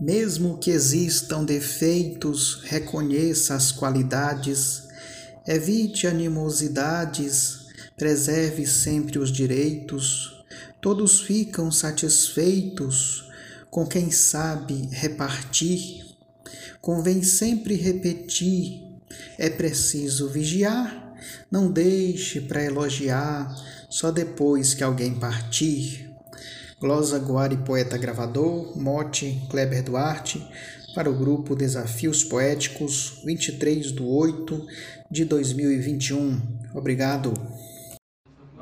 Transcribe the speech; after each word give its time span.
Mesmo 0.00 0.58
que 0.58 0.70
existam 0.70 1.44
defeitos, 1.44 2.60
reconheça 2.62 3.56
as 3.56 3.72
qualidades, 3.72 4.84
evite 5.44 6.06
animosidades, 6.06 7.66
preserve 7.96 8.64
sempre 8.64 9.18
os 9.18 9.32
direitos. 9.32 10.44
Todos 10.80 11.20
ficam 11.22 11.72
satisfeitos 11.72 13.28
com 13.70 13.84
quem 13.84 14.08
sabe 14.12 14.88
repartir. 14.92 16.06
Convém 16.80 17.20
sempre 17.24 17.74
repetir: 17.74 18.80
é 19.36 19.50
preciso 19.50 20.28
vigiar, 20.28 21.16
não 21.50 21.72
deixe 21.72 22.40
para 22.40 22.62
elogiar 22.62 23.52
só 23.90 24.12
depois 24.12 24.74
que 24.74 24.84
alguém 24.84 25.18
partir. 25.18 26.07
Glosa 26.80 27.18
Guari, 27.18 27.56
poeta 27.56 27.98
gravador, 27.98 28.78
mote 28.80 29.44
Kleber 29.50 29.82
Duarte, 29.82 30.48
para 30.94 31.10
o 31.10 31.12
grupo 31.12 31.56
Desafios 31.56 32.22
Poéticos, 32.22 33.20
23 33.24 33.86
de 33.90 34.00
8 34.00 34.66
de 35.10 35.24
2021. 35.24 36.40
Obrigado. 36.72 37.34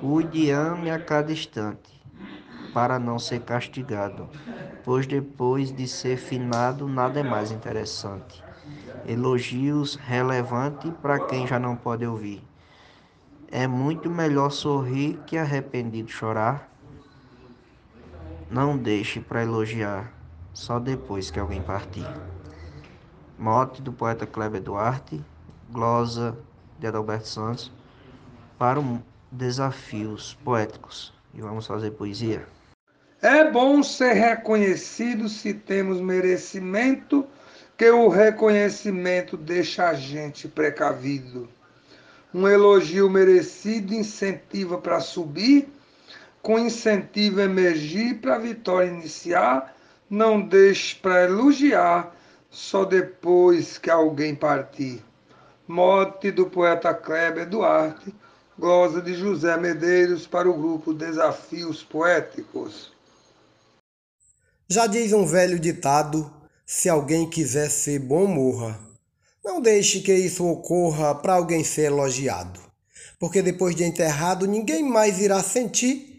Cuide 0.00 0.50
ame 0.50 0.90
a 0.90 0.98
cada 0.98 1.30
instante, 1.30 2.02
para 2.74 2.98
não 2.98 3.16
ser 3.16 3.42
castigado, 3.42 4.28
pois 4.82 5.06
depois 5.06 5.70
de 5.70 5.86
ser 5.86 6.16
finado, 6.16 6.88
nada 6.88 7.20
é 7.20 7.22
mais 7.22 7.52
interessante. 7.52 8.42
Elogios 9.06 9.94
relevante 9.94 10.90
para 11.00 11.20
quem 11.26 11.46
já 11.46 11.60
não 11.60 11.76
pode 11.76 12.04
ouvir. 12.04 12.42
É 13.52 13.68
muito 13.68 14.10
melhor 14.10 14.50
sorrir 14.50 15.20
que 15.26 15.38
arrependido 15.38 16.10
chorar 16.10 16.69
não 18.50 18.76
deixe 18.76 19.20
para 19.20 19.44
elogiar 19.44 20.12
só 20.52 20.80
depois 20.80 21.30
que 21.30 21.38
alguém 21.38 21.62
partir. 21.62 22.06
Mote 23.38 23.80
do 23.80 23.92
poeta 23.92 24.26
Kleber 24.26 24.60
Duarte, 24.60 25.24
glosa 25.70 26.36
de 26.78 26.86
Adalberto 26.88 27.28
Santos, 27.28 27.72
para 28.58 28.82
desafios 29.30 30.36
poéticos. 30.44 31.14
E 31.32 31.40
vamos 31.40 31.66
fazer 31.66 31.92
poesia. 31.92 32.44
É 33.22 33.48
bom 33.48 33.82
ser 33.82 34.14
reconhecido 34.14 35.28
se 35.28 35.54
temos 35.54 36.00
merecimento, 36.00 37.26
que 37.76 37.88
o 37.88 38.08
reconhecimento 38.08 39.36
deixa 39.36 39.88
a 39.88 39.94
gente 39.94 40.48
precavido. 40.48 41.48
Um 42.34 42.48
elogio 42.48 43.08
merecido 43.08 43.94
incentiva 43.94 44.76
para 44.78 45.00
subir 45.00 45.68
com 46.42 46.58
incentivo 46.58 47.40
emergir 47.40 48.20
para 48.20 48.36
a 48.36 48.38
vitória 48.38 48.88
iniciar, 48.88 49.74
não 50.08 50.40
deixe 50.40 50.96
para 50.96 51.24
elogiar 51.24 52.14
só 52.50 52.84
depois 52.84 53.78
que 53.78 53.90
alguém 53.90 54.34
partir. 54.34 55.02
Mote 55.68 56.32
do 56.32 56.46
poeta 56.46 56.92
Kleber 56.92 57.48
Duarte, 57.48 58.12
glosa 58.58 59.00
de 59.00 59.14
José 59.14 59.56
Medeiros 59.56 60.26
para 60.26 60.50
o 60.50 60.54
grupo 60.54 60.92
Desafios 60.92 61.82
Poéticos. 61.82 62.92
Já 64.68 64.86
diz 64.86 65.12
um 65.12 65.24
velho 65.24 65.60
ditado: 65.60 66.30
se 66.66 66.88
alguém 66.88 67.28
quiser 67.28 67.70
ser 67.70 68.00
bom, 68.00 68.26
morra. 68.26 68.78
Não 69.44 69.60
deixe 69.60 70.00
que 70.00 70.12
isso 70.12 70.46
ocorra 70.46 71.14
para 71.14 71.34
alguém 71.34 71.64
ser 71.64 71.86
elogiado, 71.86 72.60
porque 73.18 73.40
depois 73.40 73.74
de 73.74 73.84
enterrado 73.84 74.46
ninguém 74.46 74.82
mais 74.82 75.20
irá 75.20 75.42
sentir 75.42 76.09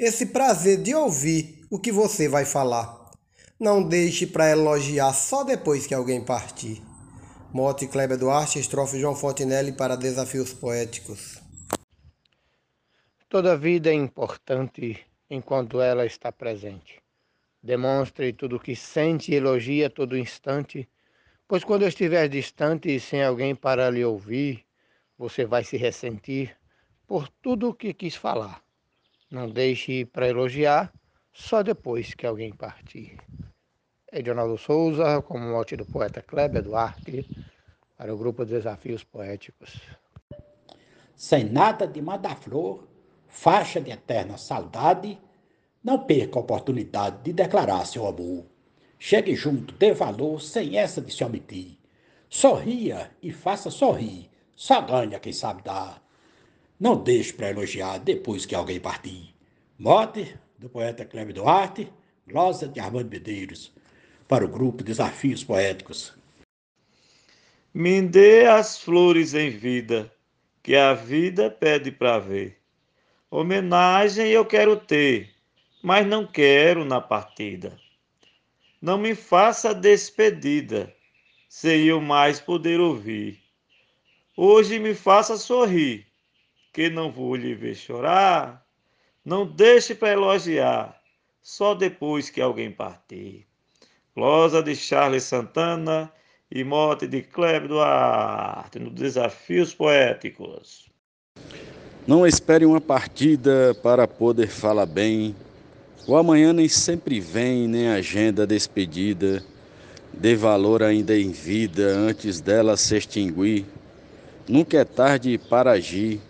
esse 0.00 0.24
prazer 0.24 0.80
de 0.80 0.94
ouvir 0.94 1.62
o 1.70 1.78
que 1.78 1.92
você 1.92 2.26
vai 2.26 2.46
falar. 2.46 3.10
Não 3.60 3.86
deixe 3.86 4.26
para 4.26 4.50
elogiar 4.50 5.12
só 5.12 5.44
depois 5.44 5.86
que 5.86 5.92
alguém 5.92 6.24
partir. 6.24 6.82
Mote 7.52 7.86
Kleber 7.86 8.16
Duarte, 8.16 8.58
estrofe 8.58 8.98
João 8.98 9.14
Fontinelli 9.14 9.72
para 9.72 9.96
Desafios 9.96 10.54
Poéticos. 10.54 11.42
Toda 13.28 13.58
vida 13.58 13.90
é 13.90 13.92
importante 13.92 14.98
enquanto 15.28 15.82
ela 15.82 16.06
está 16.06 16.32
presente. 16.32 17.02
Demonstre 17.62 18.32
tudo 18.32 18.56
o 18.56 18.60
que 18.60 18.74
sente 18.74 19.32
e 19.32 19.34
elogia 19.34 19.90
todo 19.90 20.16
instante, 20.16 20.88
pois 21.46 21.62
quando 21.62 21.86
estiver 21.86 22.26
distante 22.26 22.88
e 22.88 22.98
sem 22.98 23.22
alguém 23.22 23.54
para 23.54 23.90
lhe 23.90 24.02
ouvir, 24.02 24.64
você 25.18 25.44
vai 25.44 25.62
se 25.62 25.76
ressentir 25.76 26.56
por 27.06 27.28
tudo 27.28 27.68
o 27.68 27.74
que 27.74 27.92
quis 27.92 28.14
falar. 28.14 28.62
Não 29.30 29.48
deixe 29.48 30.04
para 30.04 30.28
elogiar 30.28 30.92
só 31.32 31.62
depois 31.62 32.14
que 32.14 32.26
alguém 32.26 32.52
partir. 32.52 33.16
Edionaldo 34.12 34.58
Souza, 34.58 35.22
como 35.22 35.52
mote 35.52 35.76
do 35.76 35.86
poeta 35.86 36.20
Kleber 36.20 36.64
Duarte, 36.64 37.24
para 37.96 38.12
o 38.12 38.18
grupo 38.18 38.44
Desafios 38.44 39.04
Poéticos. 39.04 39.80
Sem 41.14 41.44
nada 41.44 41.86
de 41.86 42.02
mandar 42.02 42.36
flor, 42.36 42.88
faixa 43.28 43.80
de 43.80 43.92
eterna 43.92 44.36
saudade, 44.36 45.16
não 45.84 46.04
perca 46.04 46.36
a 46.36 46.42
oportunidade 46.42 47.22
de 47.22 47.32
declarar 47.32 47.86
seu 47.86 48.08
amor. 48.08 48.46
Chegue 48.98 49.36
junto, 49.36 49.74
dê 49.74 49.92
valor, 49.92 50.40
sem 50.42 50.76
essa 50.76 51.00
de 51.00 51.12
se 51.12 51.22
omitir. 51.22 51.78
Sorria 52.28 53.12
e 53.22 53.30
faça 53.30 53.70
sorrir, 53.70 54.28
só 54.56 54.80
ganha 54.80 55.20
quem 55.20 55.32
sabe 55.32 55.62
dar. 55.62 56.02
Não 56.80 56.96
deixe 56.96 57.30
para 57.30 57.50
elogiar 57.50 57.98
depois 57.98 58.46
que 58.46 58.54
alguém 58.54 58.80
partir. 58.80 59.34
Mote, 59.78 60.34
do 60.58 60.66
poeta 60.66 61.04
Cleber 61.04 61.34
Duarte, 61.34 61.92
glosa 62.26 62.66
de 62.66 62.80
Armando 62.80 63.10
Medeiros, 63.10 63.70
para 64.26 64.46
o 64.46 64.48
grupo 64.48 64.82
Desafios 64.82 65.44
Poéticos. 65.44 66.14
Me 67.74 68.00
dê 68.00 68.46
as 68.46 68.78
flores 68.78 69.34
em 69.34 69.50
vida, 69.50 70.10
que 70.62 70.74
a 70.74 70.94
vida 70.94 71.50
pede 71.50 71.92
para 71.92 72.18
ver. 72.18 72.58
Homenagem 73.30 74.28
eu 74.28 74.46
quero 74.46 74.74
ter, 74.74 75.34
mas 75.82 76.06
não 76.06 76.26
quero 76.26 76.82
na 76.82 76.98
partida. 76.98 77.78
Não 78.80 78.96
me 78.96 79.14
faça 79.14 79.74
despedida, 79.74 80.94
sem 81.46 81.84
eu 81.84 82.00
mais 82.00 82.40
poder 82.40 82.80
ouvir. 82.80 83.38
Hoje 84.34 84.78
me 84.78 84.94
faça 84.94 85.36
sorrir, 85.36 86.09
que 86.72 86.88
não 86.88 87.10
vou 87.10 87.34
lhe 87.34 87.54
ver 87.54 87.74
chorar. 87.74 88.64
Não 89.24 89.46
deixe 89.46 89.94
para 89.94 90.12
elogiar, 90.12 90.98
só 91.42 91.74
depois 91.74 92.30
que 92.30 92.40
alguém 92.40 92.70
partir. 92.70 93.46
Glosa 94.14 94.62
de 94.62 94.74
Charles 94.74 95.24
Santana 95.24 96.10
e 96.50 96.64
mote 96.64 97.06
de 97.06 97.22
Kleber 97.22 97.68
Duarte 97.68 98.78
no 98.78 98.90
Desafios 98.90 99.74
Poéticos. 99.74 100.90
Não 102.06 102.26
espere 102.26 102.64
uma 102.64 102.80
partida 102.80 103.74
para 103.82 104.08
poder 104.08 104.48
falar 104.48 104.86
bem. 104.86 105.34
O 106.06 106.16
amanhã 106.16 106.52
nem 106.52 106.68
sempre 106.68 107.20
vem, 107.20 107.68
nem 107.68 107.88
agenda 107.88 108.46
despedida. 108.46 109.44
Dê 110.12 110.34
valor 110.34 110.82
ainda 110.82 111.16
em 111.16 111.30
vida 111.30 111.86
antes 111.86 112.40
dela 112.40 112.76
se 112.76 112.96
extinguir. 112.96 113.64
Nunca 114.48 114.78
é 114.78 114.84
tarde 114.84 115.38
para 115.38 115.72
agir 115.72 116.20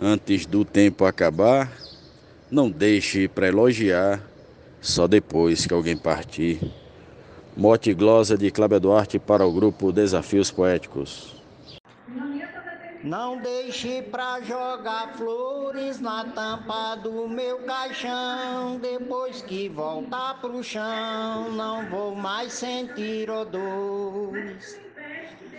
antes 0.00 0.46
do 0.46 0.64
tempo 0.64 1.04
acabar, 1.04 1.72
não 2.50 2.70
deixe 2.70 3.28
para 3.28 3.48
elogiar 3.48 4.22
só 4.80 5.06
depois 5.06 5.66
que 5.66 5.74
alguém 5.74 5.96
partir. 5.96 6.60
Mote 7.56 7.94
glosa 7.94 8.36
de 8.36 8.50
Cláudio 8.50 8.80
Duarte 8.80 9.18
para 9.18 9.46
o 9.46 9.52
grupo 9.52 9.90
Desafios 9.90 10.50
Poéticos. 10.50 11.34
Não 13.02 13.40
deixe 13.40 14.02
pra 14.02 14.40
jogar 14.40 15.14
flores 15.16 16.00
na 16.00 16.24
tampa 16.24 16.96
do 16.96 17.28
meu 17.28 17.58
caixão. 17.58 18.78
Depois 18.80 19.42
que 19.42 19.68
voltar 19.68 20.40
pro 20.40 20.62
chão, 20.62 21.52
não 21.52 21.88
vou 21.88 22.16
mais 22.16 22.52
sentir 22.52 23.30
odores. 23.30 24.80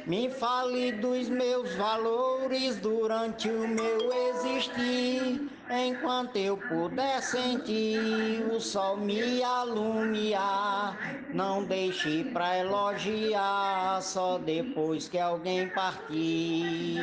Me 0.06 0.30
fale 0.30 0.94
dos 0.94 1.28
meus 1.28 1.76
valores 1.76 2.78
durante 2.78 3.50
o 3.50 3.68
meu 3.68 4.12
existir. 4.30 5.50
Enquanto 5.70 6.38
eu 6.38 6.56
puder 6.56 7.22
sentir 7.22 8.42
o 8.50 8.62
sol 8.62 8.96
me 8.96 9.44
alumiar, 9.44 10.98
não 11.34 11.66
deixe 11.66 12.24
pra 12.32 12.58
elogiar 12.60 14.02
só 14.02 14.38
depois 14.38 15.10
que 15.10 15.20
alguém 15.20 15.68
partir. 15.68 17.02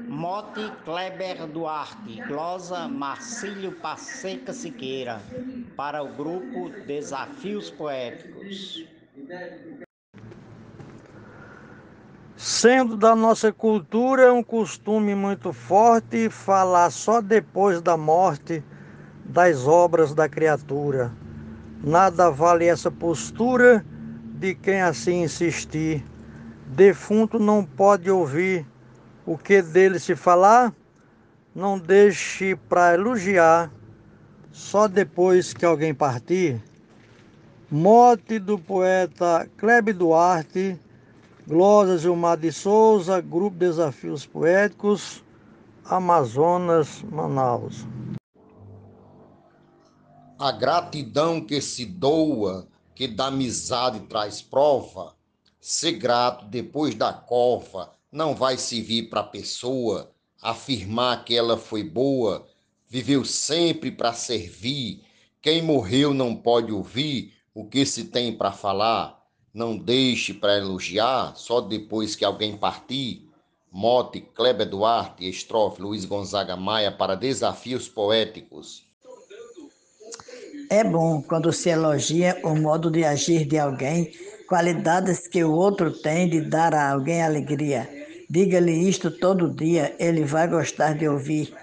Mote 0.00 0.70
Kleber 0.84 1.46
Duarte, 1.46 2.20
glosa 2.28 2.86
Marcílio 2.86 3.72
Passeca 3.72 4.52
Siqueira, 4.52 5.18
para 5.74 6.02
o 6.02 6.08
grupo 6.12 6.68
Desafios 6.86 7.70
Poéticos. 7.70 8.84
Sendo 12.36 12.96
da 12.96 13.14
nossa 13.14 13.52
cultura 13.52 14.32
um 14.32 14.42
costume 14.42 15.14
muito 15.14 15.52
forte 15.52 16.28
falar 16.28 16.90
só 16.90 17.20
depois 17.20 17.80
da 17.80 17.96
morte 17.96 18.62
das 19.24 19.68
obras 19.68 20.12
da 20.12 20.28
criatura. 20.28 21.12
Nada 21.82 22.30
vale 22.30 22.66
essa 22.66 22.90
postura 22.90 23.84
de 24.34 24.52
quem 24.52 24.82
assim 24.82 25.22
insistir. 25.22 26.04
Defunto 26.66 27.38
não 27.38 27.64
pode 27.64 28.10
ouvir 28.10 28.66
o 29.24 29.38
que 29.38 29.62
dele 29.62 30.00
se 30.00 30.16
falar, 30.16 30.74
não 31.54 31.78
deixe 31.78 32.56
para 32.68 32.94
elogiar 32.94 33.70
só 34.50 34.88
depois 34.88 35.54
que 35.54 35.64
alguém 35.64 35.94
partir. 35.94 36.60
Mote 37.70 38.40
do 38.40 38.58
poeta 38.58 39.48
Klebe 39.56 39.92
Duarte, 39.92 40.78
Glosa 41.46 41.98
Gilmar 41.98 42.38
de 42.38 42.50
Souza, 42.50 43.20
Grupo 43.20 43.58
Desafios 43.58 44.24
Poéticos, 44.24 45.22
Amazonas, 45.84 47.02
Manaus. 47.02 47.86
A 50.38 50.50
gratidão 50.50 51.42
que 51.42 51.60
se 51.60 51.84
doa, 51.84 52.66
que 52.94 53.06
da 53.06 53.26
amizade 53.26 54.00
traz 54.00 54.40
prova, 54.40 55.14
ser 55.60 55.92
grato 55.92 56.46
depois 56.46 56.94
da 56.94 57.12
cova 57.12 57.92
não 58.10 58.34
vai 58.34 58.56
servir 58.56 59.10
para 59.10 59.20
a 59.20 59.24
pessoa 59.24 60.10
afirmar 60.40 61.24
que 61.24 61.36
ela 61.36 61.58
foi 61.58 61.82
boa, 61.82 62.46
viveu 62.88 63.22
sempre 63.22 63.90
para 63.90 64.14
servir. 64.14 65.02
Quem 65.42 65.60
morreu 65.60 66.14
não 66.14 66.34
pode 66.34 66.72
ouvir 66.72 67.34
o 67.54 67.66
que 67.66 67.84
se 67.84 68.04
tem 68.04 68.34
para 68.34 68.50
falar. 68.50 69.23
Não 69.54 69.76
deixe 69.76 70.34
para 70.34 70.58
elogiar 70.58 71.34
só 71.36 71.60
depois 71.60 72.16
que 72.16 72.24
alguém 72.24 72.56
partir. 72.56 73.30
Mote, 73.70 74.20
Kleber 74.20 74.68
Duarte, 74.68 75.28
estrofe 75.28 75.80
Luiz 75.80 76.04
Gonzaga 76.04 76.56
Maia 76.56 76.90
para 76.90 77.14
Desafios 77.14 77.88
Poéticos. 77.88 78.84
É 80.68 80.82
bom 80.82 81.22
quando 81.22 81.52
se 81.52 81.68
elogia 81.68 82.36
o 82.42 82.56
modo 82.56 82.90
de 82.90 83.04
agir 83.04 83.46
de 83.46 83.56
alguém, 83.56 84.12
qualidades 84.48 85.28
que 85.28 85.44
o 85.44 85.52
outro 85.52 85.92
tem 85.92 86.28
de 86.28 86.40
dar 86.40 86.74
a 86.74 86.90
alguém 86.90 87.22
alegria. 87.22 87.88
Diga-lhe 88.28 88.88
isto 88.88 89.08
todo 89.08 89.54
dia, 89.54 89.94
ele 90.00 90.24
vai 90.24 90.48
gostar 90.48 90.94
de 90.94 91.06
ouvir 91.06 91.54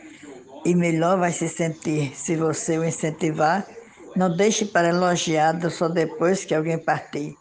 e 0.63 0.73
melhor 0.73 1.17
vai 1.19 1.33
se 1.33 1.49
sentir 1.49 2.15
se 2.15 2.37
você 2.37 2.77
o 2.77 2.85
incentivar. 2.85 3.67
Não 4.15 4.33
deixe 4.33 4.63
para 4.63 4.89
elogiado 4.89 5.69
só 5.69 5.89
depois 5.89 6.45
que 6.45 6.55
alguém 6.55 6.77
partir. 6.77 7.35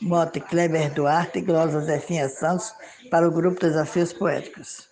Mote 0.00 0.40
Kleber 0.40 0.90
Duarte 0.92 1.38
e 1.38 1.42
Glosa 1.42 1.80
Zefinha 1.80 2.28
Santos 2.28 2.72
para 3.10 3.26
o 3.26 3.30
Grupo 3.30 3.60
Desafios 3.60 4.12
Poéticos. 4.12 4.88